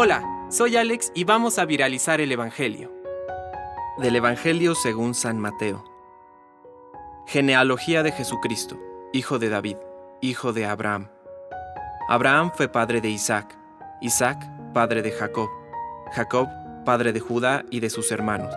[0.00, 2.92] Hola, soy Alex y vamos a viralizar el Evangelio.
[3.98, 5.82] Del Evangelio según San Mateo.
[7.26, 8.78] Genealogía de Jesucristo,
[9.12, 9.76] hijo de David,
[10.20, 11.08] hijo de Abraham.
[12.08, 13.58] Abraham fue padre de Isaac,
[14.00, 14.40] Isaac
[14.72, 15.48] padre de Jacob,
[16.12, 16.48] Jacob
[16.84, 18.54] padre de Judá y de sus hermanos.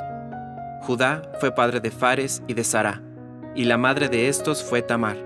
[0.83, 3.01] Judá fue padre de Fares y de Sara,
[3.55, 5.17] y la madre de estos fue Tamar.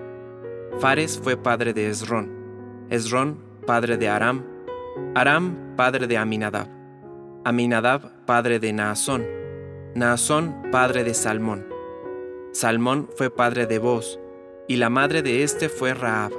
[0.79, 4.54] Fares fue padre de Esrón, Esrón padre de Aram,
[5.13, 6.67] Aram padre de Aminadab,
[7.43, 9.25] Aminadab padre de Naasón,
[9.93, 11.67] Naasón padre de Salmón.
[12.53, 14.19] Salmón fue padre de Boz,
[14.69, 16.31] y la madre de éste fue Raab.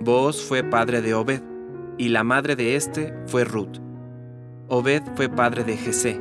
[0.00, 1.40] Boaz fue padre de Obed,
[1.96, 3.78] y la madre de éste fue Ruth.
[4.68, 6.20] Obed fue padre de Jesé,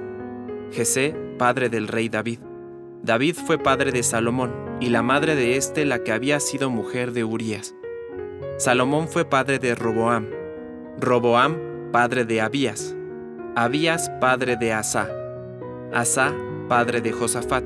[0.72, 2.40] Jesé padre del rey David.
[3.04, 7.12] David fue padre de Salomón, y la madre de éste la que había sido mujer
[7.12, 7.76] de Urías.
[8.58, 10.37] Salomón fue padre de Roboam,
[11.00, 12.96] Roboam padre de Abías,
[13.56, 15.08] Abías padre de Asa,
[15.94, 16.34] Asa
[16.68, 17.64] padre de Josafat,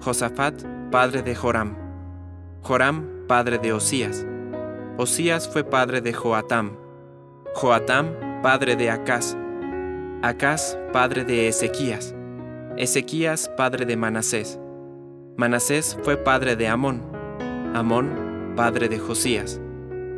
[0.00, 1.74] Josafat padre de Joram,
[2.62, 4.26] Joram padre de Osías,
[4.98, 6.72] Osías fue padre de Joatam,
[7.54, 9.34] Joatam padre de Acaz,
[10.20, 12.14] Acaz padre de Ezequías,
[12.76, 14.60] Ezequías padre de Manasés,
[15.38, 17.00] Manasés fue padre de Amón,
[17.74, 19.58] Amón padre de Josías,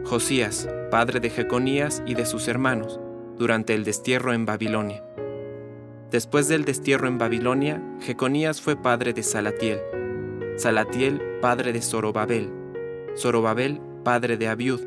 [0.05, 3.01] Josías padre de Jeconías y de sus hermanos,
[3.39, 5.03] durante el destierro en Babilonia.
[6.11, 9.81] Después del destierro en Babilonia, Jeconías fue padre de Salatiel,
[10.57, 12.53] Salatiel padre de Zorobabel,
[13.17, 14.81] Zorobabel padre de Abiud,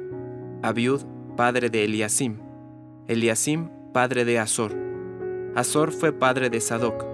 [0.61, 1.01] Abiud
[1.35, 2.37] padre de Eliasim,
[3.07, 4.75] Eliasim padre de Azor,
[5.55, 7.05] Azor fue padre de Sadoc,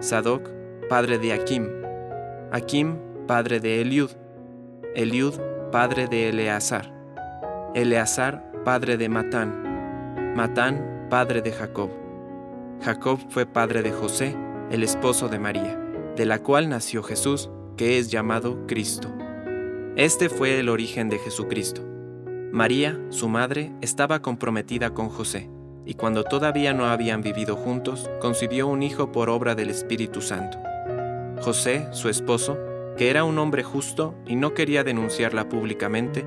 [0.00, 0.48] Sadoc
[0.88, 1.68] padre de Akim,
[2.50, 2.96] Akim
[3.28, 4.10] padre de Eliud,
[4.96, 5.34] Eliud
[5.70, 6.99] padre de Eleazar,
[7.72, 11.88] Eleazar padre de Matán, Matán padre de Jacob.
[12.82, 14.36] Jacob fue padre de José,
[14.72, 15.78] el esposo de María,
[16.16, 19.08] de la cual nació Jesús, que es llamado Cristo.
[19.94, 21.82] Este fue el origen de Jesucristo.
[22.50, 25.48] María, su madre, estaba comprometida con José,
[25.86, 30.58] y cuando todavía no habían vivido juntos, concibió un hijo por obra del Espíritu Santo.
[31.40, 32.58] José, su esposo,
[32.96, 36.26] que era un hombre justo y no quería denunciarla públicamente,